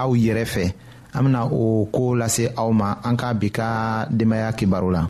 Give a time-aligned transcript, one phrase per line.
[0.00, 0.64] aw yɛrɛ fɛ
[1.14, 3.66] an bena o koo lase aw ma an ka bi ka
[4.16, 5.00] denbaya kibaru la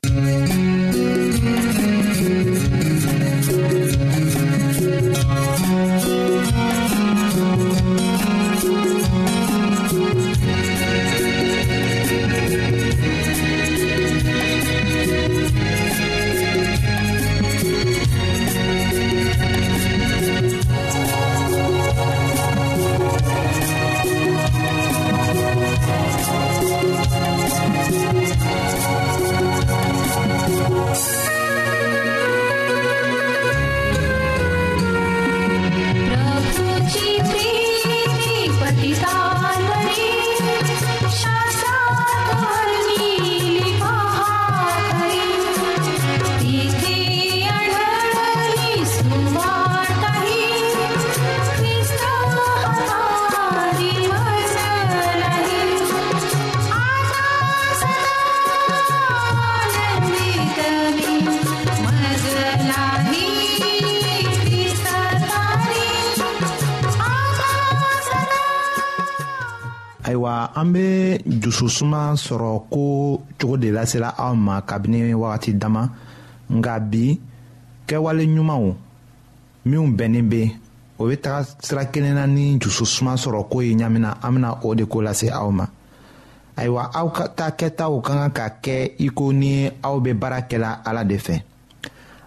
[71.72, 75.88] dususuma sɔrɔ ko cogo de lasela aw ma kabini wagati dama
[76.52, 77.18] nga bi
[77.86, 78.68] kɛwale ɲumanw
[79.64, 80.52] minw bɛnnin be
[80.98, 84.74] o be taga sira kelen na ni dususuma sɔrɔ ko ye ɲamina an bena o
[84.74, 85.64] de ko lase aw ma
[86.58, 90.42] ayiwa aw ka ta kɛtaw ka kan ka kɛ i ko ni aw be baara
[90.42, 91.40] kɛla ala de fɛ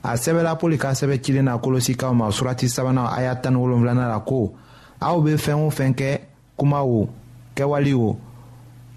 [0.04, 4.08] a sɛbɛla pɔli ka sɛbɛ cilen na kolosikaw ma surati sabanan a y'a tani wolonfilana
[4.10, 4.54] la ko
[5.02, 6.20] aw be fɛɛn o fɛn kɛ
[6.58, 7.08] kuma o
[7.56, 8.18] kɛwali o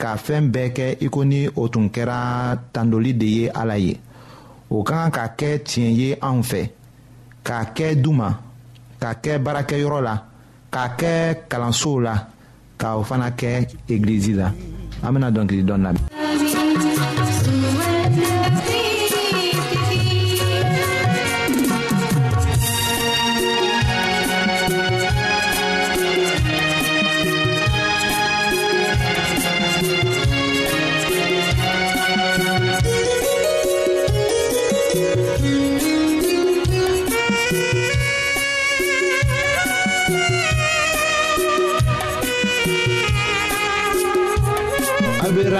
[0.00, 2.18] ka fɛɛn bɛɛ kɛ i ko ni o tun kɛra
[2.72, 3.94] tandoli de ye ala ye
[4.70, 6.60] o ka kan ka kɛ tiɲɛ ye anw fɛ
[7.46, 8.28] k'a kɛ duma
[9.00, 10.14] k'a kɛ baarakɛyɔrɔ la
[10.72, 11.10] k'a kɛ
[11.48, 12.14] kalansow la
[12.80, 13.48] ka o fana kɛ
[13.92, 14.46] egilizi la
[15.04, 16.25] an bena dɔnkili dɔn lamɛn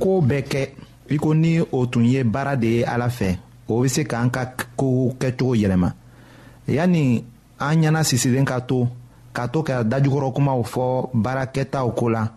[0.00, 0.60] koo bɛɛ kɛ
[1.14, 3.38] i ko ni o tun ye baara de ye ala fɛ
[3.68, 4.44] o be se k'an ka
[4.76, 5.92] kow kɛcogo yɛlɛma
[6.68, 7.24] yanni
[7.58, 8.88] an ɲɛna sisilen ka to
[9.36, 12.28] ka to ka dajugɔrɔkumaw fɔ baarakɛtaw koo la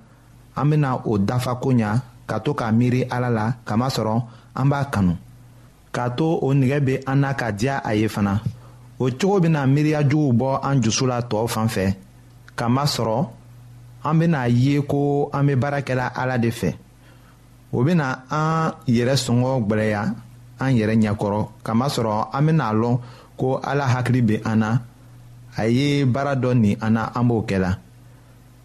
[0.55, 4.23] an bena o dafa ko ɲa ka to k'a miiri ala la kamasɔrɔ
[4.55, 5.15] an b'a kanu
[5.93, 8.39] k'a to o nigɛ be an na ka diya a ye fana
[8.99, 11.95] o cogo bena miiriyajuguw bɔ an jusu la tɔɔw fan fɛ
[12.55, 13.27] k'a masɔrɔ
[14.03, 16.73] an bena a ye ko an be baara kɛla ala de fɛ.
[17.73, 20.01] o bena an yɛrɛ sɔngɔ gwɛlɛya
[20.63, 22.99] an yɛrɛ ɲɛkɔrɔ kamasɔrɔ an bena lɔn
[23.37, 24.77] ko ala hakili be an na
[25.57, 27.77] a ye baara dɔ nin an na an b'o kɛla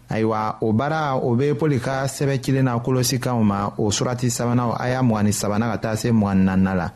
[0.09, 4.75] ayiwa o baara o be pɔli ka sɛbɛ cilen na kolosikanw ma o surati sabanaw
[4.79, 6.91] a y'a mugani sabana ka taa se mugani nanina la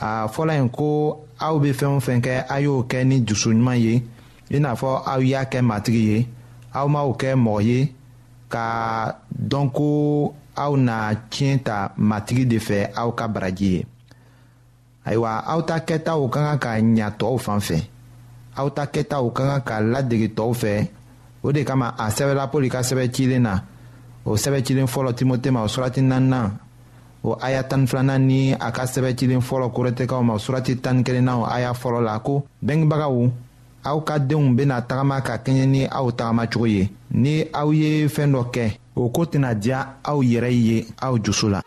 [0.00, 3.78] a fɔla yen ko aw be fɛɛn o fɛn kɛ a y'o kɛ ni jusuɲuman
[3.78, 4.02] ye
[4.50, 6.28] i n'a fɔ aw y'a kɛ matigi ye
[6.74, 7.94] aw m'aw kɛ mɔgɔ ye
[8.48, 10.96] ka dɔn ko a ou na
[11.32, 13.72] chen ta matigi de fe a ou ka bradje.
[15.06, 17.78] A ywa, a ou ta keta ou kanga ka nyato ou fan fe.
[18.56, 20.72] A ou ta keta ou kanga ka laddegi to ou fe.
[21.42, 23.54] Ou de kama a sebe lapou li ka sebe chile na.
[24.26, 26.50] Ou sebe chile folo ti mote ma ou solati nan nan.
[27.24, 30.26] Ou a ya tan flan nan ni, a ka sebe chile folo kurete ka ou
[30.28, 32.42] ma ou solati tan kere nan ou a ya folo lako.
[32.60, 33.32] Beng baga ou.
[33.84, 36.82] aw ka denw bena tagama ka kɛɲɛ ni aw tagamacogo ye
[37.22, 38.64] ni aw ye fɛɛn dɔ kɛ
[38.96, 41.60] o koo tɛna diya aw yɛrɛ ye aw jusu la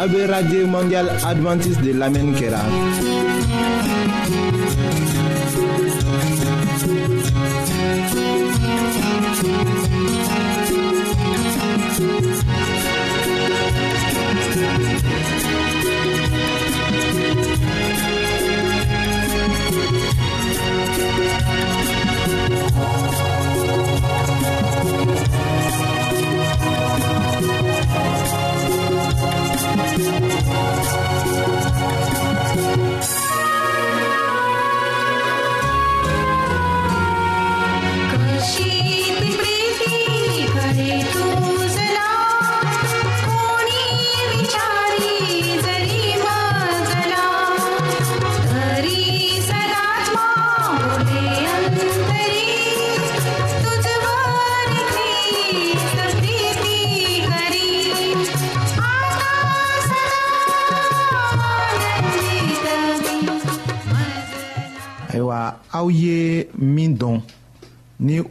[0.00, 2.60] a be radio mondial advantiste de lamɛnni kɛra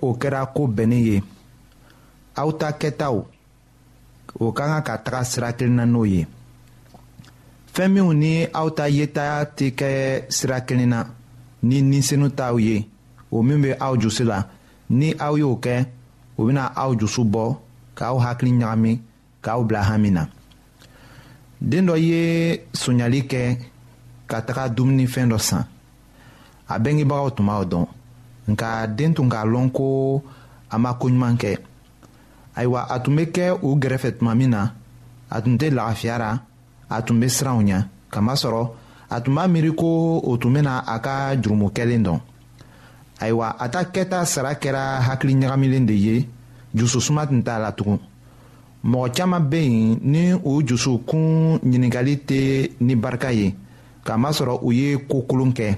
[0.01, 1.17] o kɛra ko bɛnnin ye
[2.41, 3.17] aw ta kɛtaw
[4.43, 6.21] o ka kan ka taga sira kelen na n'o ye
[7.73, 9.25] fɛn minw ni aw ta yeta
[9.57, 9.89] tɛ kɛ
[10.37, 10.99] sira kelen na
[11.67, 12.75] ni ninsenu t'aw ye
[13.35, 14.39] o min bɛ aw jusu la
[14.89, 15.75] ni aw y'o kɛ
[16.37, 17.57] o bɛna aw jusu bɔ
[17.97, 18.91] k'aw hakili ɲagami
[19.43, 20.23] k'aw bila hami na
[21.61, 22.19] den dɔ ye
[22.73, 23.57] sonyali kɛ
[24.29, 25.63] ka taga dumunifɛn dɔ san
[26.67, 27.85] a bɛnkɛbagaw tun b'aw dɔn
[28.47, 29.87] nka den tun k'a lɔn ko
[30.69, 31.51] a ma koɲuman kɛ
[32.57, 34.61] ayiwa a tun be kɛ u gɛrɛfɛ tuma min na
[35.29, 36.29] a tun tɛ lagafiya ra
[36.89, 37.79] a tun be siranw ɲa
[38.13, 38.63] kamasɔrɔ
[39.09, 42.19] a tun b'a miiri ko o tun bena a ka jurumukɛlen dɔn
[43.21, 46.27] ayiwa a ta kɛta sara kɛra hakili ɲagamilen de ye
[46.75, 47.99] jususuma tun t'a la tugun
[48.83, 53.55] mɔgɔ caaman be yen ni u jusukun ɲiningali tɛ ni barika ye
[54.05, 55.77] k'a masɔrɔ u ye kokolon kɛ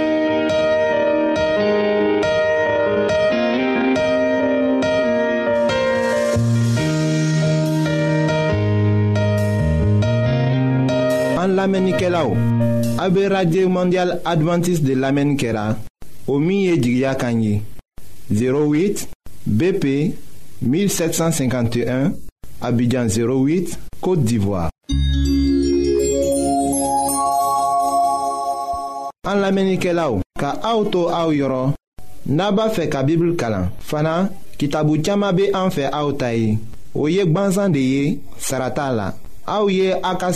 [12.03, 15.77] An lamenike law, Abbe Radye Mondial Adventist de lamen kera,
[16.27, 17.61] o miye jigya kanyi,
[18.31, 19.07] 08
[19.45, 20.15] BP
[20.63, 22.11] 1751,
[22.61, 24.69] Abidjan 08, Kote d'Ivoire.
[29.27, 31.73] An lamenike law, ka aouto aou yoron,
[32.25, 36.57] naba fe ka bibl kala, fana ki tabu tiyama be anfe aoutayi,
[36.95, 39.11] o yek banzan deye, sarata law.
[39.47, 40.31] Aouye Aka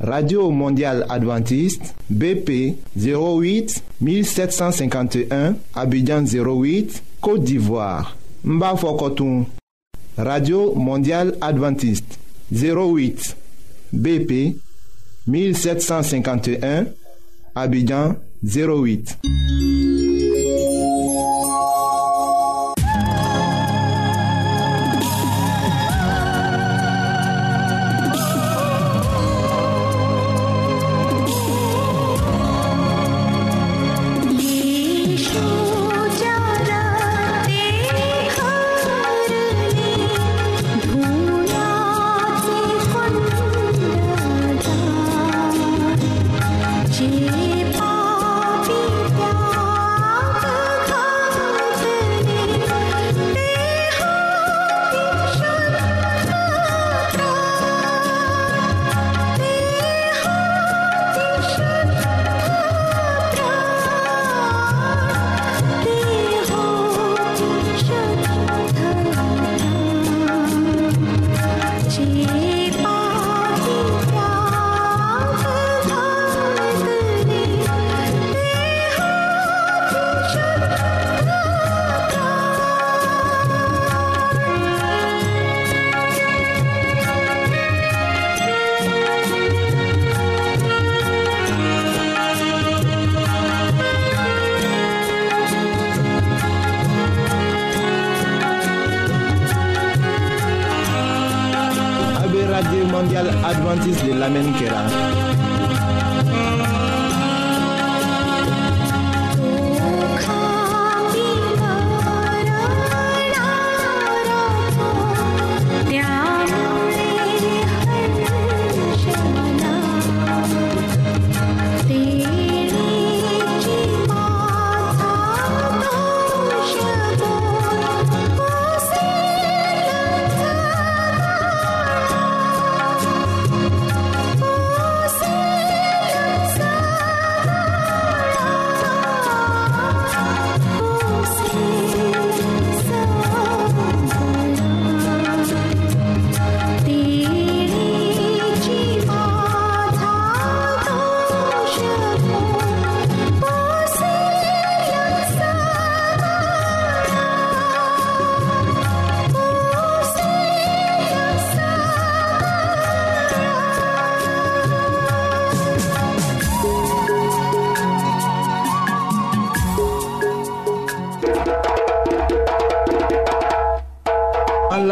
[0.00, 9.44] radio mondial Adventiste bp 08 1751 abidjan 08 côte d'ivoire Mbafokotoum.
[10.18, 12.18] radio Mondiale Adventiste
[12.52, 13.36] 08
[13.92, 14.56] bp
[15.26, 16.84] 1751
[17.54, 19.20] abidjan 08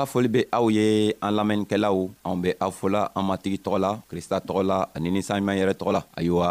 [0.00, 0.84] ka foli be aw ye
[1.24, 5.58] an lamɛnnikɛlaw anw be aw fɔla an matigi tɔgɔ la krista tɔgɔ la ani ninsanɲuman
[5.60, 6.46] yɛrɛ tɔgɔ la ayiwa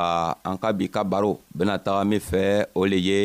[0.50, 2.44] an ka bi ka baro bena taga min fɛ
[2.80, 3.20] o le ye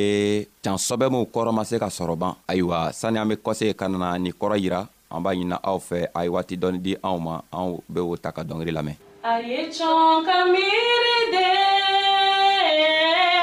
[0.65, 4.19] can sɔbɛmuw kɔrɔ ma se ka sɔrɔ ban ayiwa sanni an be kɔse ka nana
[4.19, 4.81] nin kɔrɔ yira
[5.15, 8.17] an b'a ɲina aw fɛ a ye waati dɔɔni di anw ma anw be o
[8.17, 8.97] ta ka dɔngeri lamɛn
[9.31, 11.51] a ye can ka miiri de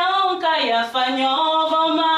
[0.07, 2.10] anw ka yafa ɲɔgɔn ma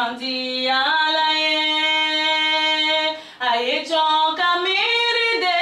[0.00, 1.60] nandialaye
[3.50, 5.56] ayechoka miride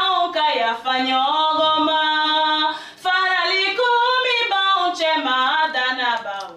[0.00, 2.00] aukayafanyogoma
[3.04, 6.56] faralikumi baunchemadanabau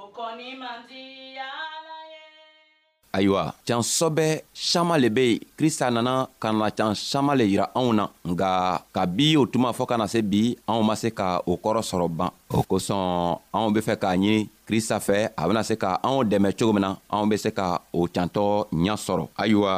[0.00, 2.22] okoni mandialaye
[3.12, 7.64] ayiwa can sɔbɛ saman le be yen krista nana ka na can saman le yira
[7.78, 11.56] anw na nga kabi o tuma fɔɔ kana se bi anw ma se ka o
[11.62, 15.74] kɔrɔ sɔrɔ ban o kosɔn anw be fɛ k'a ɲini krista fɛ a bena se
[15.82, 17.66] ka anw dɛmɛ cogo min na anw be se ka
[17.98, 18.44] o cantɔ
[18.84, 19.72] ɲa sɔrɔ ayiwa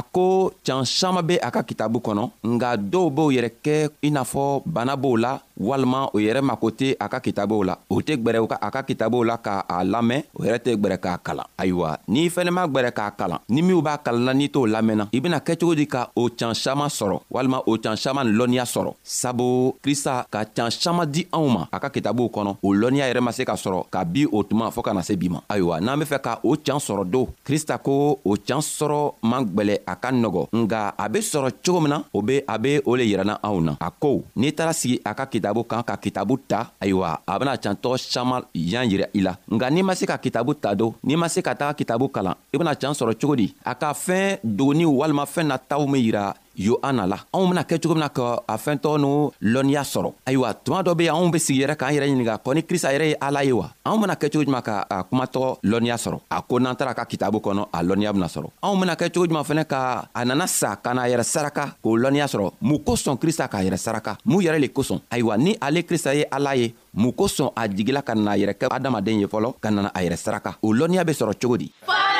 [0.00, 0.26] a ko
[0.66, 2.24] can saman be a ka kitabu kɔnɔ
[2.54, 3.74] nga dɔw b'o yɛrɛ kɛ
[4.06, 7.74] i n'a fɔ bana b'o la walima o yɛrɛ mako tɛ a ka kitabuw la
[7.88, 11.44] o tɛ gwɛrɛ a ka kitabuw la k'a lamɛn o yɛrɛ tɛ gwɛrɛ k'a kalan
[11.58, 15.20] ayiwa n'i fɛnɛ ma gwɛrɛ k'a kalan ni minw b'a kalanna n'i t'o lamɛnna i
[15.20, 18.92] bena kɛcogo di ka o can saman sɔrɔ walima o can saman ni lɔnniya sɔrɔ
[19.02, 23.20] sabu krista ka can saman di anw ma a ka kitabuw kɔnɔ o lɔnniya yɛrɛ
[23.22, 25.80] ma se ka sɔrɔ ka bi o tuma fɔɔ ka na se bi ma ayiwa
[25.80, 29.78] n'an be fɛ ka o can sɔrɔ don krista ko o can sɔrɔ man gwɛlɛ
[29.86, 32.92] a ka nɔgɔ nga a be sɔrɔ cogo min na o be a be o
[32.94, 35.94] le yirɛna anw na a ko n'i taara sigi a ka kita kitabu kan ka
[35.94, 40.02] kitabu ta ayiwa a bena cantɔgɔ caaman yan yira i la nga n'i ma se
[40.06, 43.14] ka kitabu ta don n'i ma se ka taga kitabu kalan i bena can sɔrɔ
[43.20, 47.62] cogo di a ka fɛɛn dogoniw walima fɛɛn nataw min yira yohana la anw bena
[47.64, 51.14] kɛ cogo min na ka a fɛntɔgɔ n'u lɔnniya sɔrɔ ayiwa tuma dɔ be yen
[51.14, 53.68] anw be sigi yɛrɛ k'an yɛrɛ ɲininga kɔ ni krista yɛrɛ ye ala ye wa
[53.84, 57.04] anw bena kɛ cogo juman ka a kumatɔgɔ lɔnniya sɔrɔ a ko n'an tara ka
[57.04, 60.46] kitabu kɔnɔ a lɔnniya bena sɔrɔ anw bena kɛ cogo juman fɛnɛ ka a nana
[60.48, 64.42] sa ka n'a yɛrɛ saraka k'o lɔnniya sɔrɔ mun kosɔn krista k'a yɛrɛ saraka mun
[64.42, 68.14] yɛrɛ le kosɔn ayiwa ni ale krista ye ala ye mun kosɔn a jigila ka
[68.14, 71.12] nana a yɛrɛ kɛ adamaden ye fɔlɔ ka nana a yɛrɛ saraka o lɔnniya be
[71.12, 72.15] sɔrɔ cogo di Fire!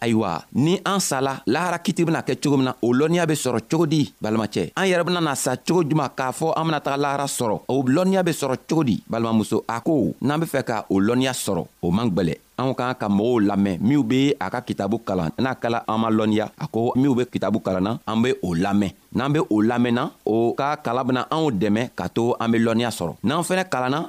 [0.00, 3.60] ayiwa ni an sala lahara kiti bena kɛ cogo min na o lɔnniya be sɔrɔ
[3.70, 7.24] cogo di balimacɛ an yɛrɛ benana sa cogo juman k'a fɔ an bena taga lahara
[7.28, 10.96] sɔrɔ o lɔnniya be sɔrɔ cogo di balimamuso a ko n'an be fɛ ka o
[10.98, 14.98] lɔnniya sɔrɔ o man gwɛlɛ anw k'an ka mɔgɔw lamɛn minw be a ka kitabu
[15.04, 18.54] kalan n'a kɛla an ma lɔnniya a ko minw be kitabu kalanna an be o
[18.54, 22.58] lamɛn n'an be o lamɛnna o ka kalan bena anw dɛmɛ ka to an be
[22.58, 24.08] lɔnniya sɔrɔ n'an fɛnɛ kalanna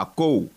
[0.00, 0.50] a COU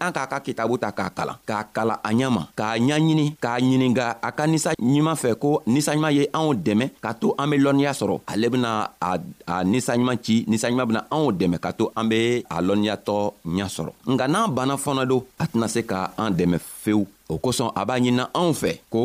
[0.00, 3.54] an k'a ka kitabu ta k'a kalan k'a kalan a ɲɛ ma k'a ɲaɲini k'a
[3.66, 7.56] ɲininga a ka ninsa ɲuman fɛ ko ninsaɲuman ye anw dɛmɛ ka to an be
[7.64, 8.70] lɔnniya sɔrɔ ale bena
[9.02, 13.16] a ninsaɲuman ci ninsaɲuman bena anw dɛmɛ ka to an be a lɔnniyatɔ
[13.54, 17.34] ɲa sɔrɔ nka n'an banna fɔnɔ don a tɛna se ka an dɛmɛ fewu o
[17.38, 19.00] kosɔn a b'a ɲinina anw fɛ ko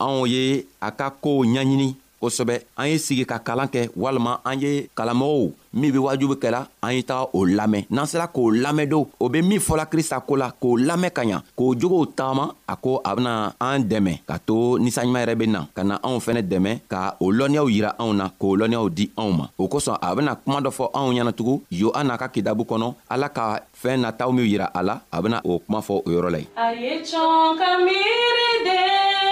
[0.00, 4.60] anw ye a ka koow ɲaɲini kosɛbɛ an ye sigi ka kalan kɛ walima an
[4.60, 8.88] ye kalanmɔgɔw min be wajubi kɛla an ye taga o lamɛn n'an sera k'o lamɛn
[8.88, 12.54] do o be min fɔla krista ko la k'o lamɛn ka ɲa k'o jogow tagama
[12.68, 16.18] a ko a bena an dɛmɛ ka to ninsanɲuman yɛrɛ be na ka na anw
[16.20, 19.98] fɛnɛ dɛmɛ ka o lɔnniyaw yira anw na k'o lɔnniyaw di anw ma o kosɔn
[20.00, 24.30] a bena kuma dɔ fɔ anw ɲɛnatugun yohana ka kidabu kɔnɔ ala ka fɛɛn nataw
[24.30, 27.02] minw yira a la a bena o kuma fɔ o yɔrɔ la ye a ye
[27.02, 29.31] cɔn ka miiri den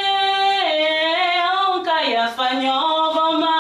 [2.01, 3.59] Praia Fanhova Má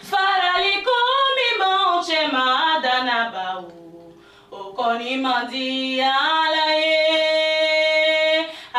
[0.00, 3.68] Farali come monte Mada na baú
[4.50, 6.94] O coni mandi Alaê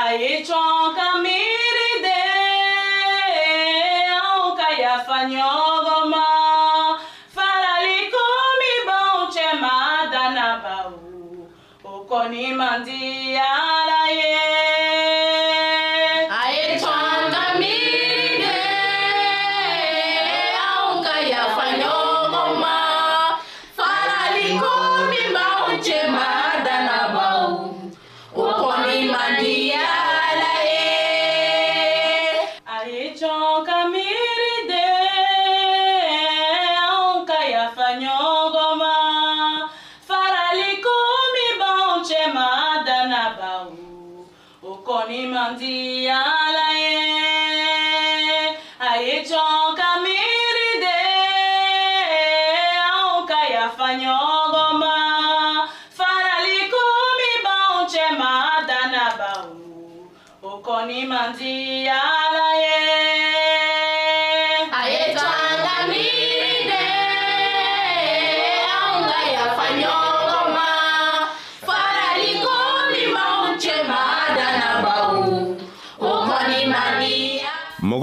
[0.04, 2.22] Aê tchonka Miride
[4.18, 6.28] Aonka Ia Fanhova Má
[7.36, 8.74] Farali come
[9.54, 10.74] monte
[11.84, 13.38] O coni mandi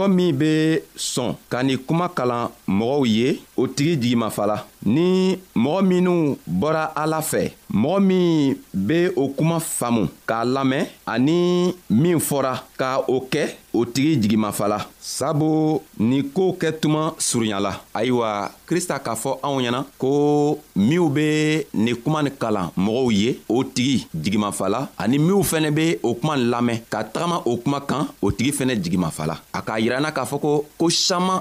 [0.02, 5.82] mɔgɔ min be sɔn ka nin kuma kalan mɔgɔw ye o tigi jigimafala ni mɔgɔ
[5.88, 12.58] minw bɔra ala fɛ mɔgɔ min be o kuma faamu k'a lamɛn ani min fɔra
[12.76, 19.14] ka o kɛ o tigi jigimafala sabu ni koo kɛ tuma surunyala ayiwa krista k'a
[19.14, 21.26] fɔ anw ɲɛna ko minw be
[21.74, 26.36] nin kuma ni kalan mɔgɔw ye o tigi jigimafala ani minw fɛnɛ be o kuma
[26.36, 30.40] lamɛn ka tagama o kuma kan o tigi fɛnɛ jigimafala a k'a yiranna k'a fɔ
[30.40, 31.40] ko ko saman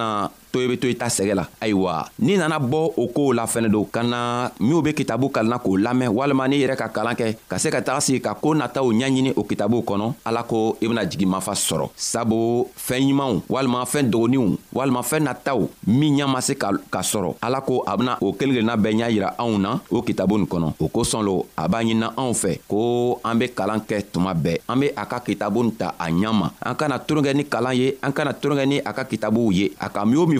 [0.00, 3.32] uh to i be to i ta sɛgɛ la ayiwa n'i nana bɔ o koow
[3.32, 6.88] la fɛnɛ don ka na minw be kitabu kalanna k'o lamɛn walima n'i yɛrɛ ka
[6.88, 10.42] kalan kɛ ka se ka taga sigi ka koo nataw ɲaɲini o kitabuw kɔnɔ ala
[10.42, 15.68] ko i bena jigi mafa sɔrɔ sabu fɛɛn ɲumanw walima fɛɛn dogoninw walima fɛɛn nataw
[15.86, 19.10] min ɲa ma se ka sɔrɔ ala ko a bena o kelen kelenna bɛɛ ɲa
[19.10, 22.60] yira anw na o kitabu nin kɔnɔ o kosɔn lo a b'a ɲinina anw fɛ
[22.68, 26.06] ko an be kalan kɛ tuma bɛɛ an be a ka kitabu nin ta a
[26.10, 29.52] ɲa ma an kana toronkɛ ni kalan ye an kana toronkɛ ni a ka kitabuw
[29.54, 30.39] ye a ka min o min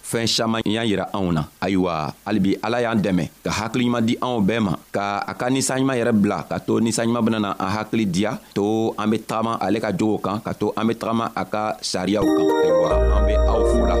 [0.11, 4.43] fɛɛn saman y'a yira anw na ayiwa halibi ala y'an dɛmɛ ka hakiliɲuman di anw
[4.43, 8.31] bɛɛ ma ka a ka ninsanɲuman yɛrɛ bila ka to ninsanɲuman benana an hakili diya
[8.51, 11.79] to an be tagama ale ka jogow kan ka to an be tagama a ka
[11.79, 14.00] sariyaw kan ayiwa an be aw fo la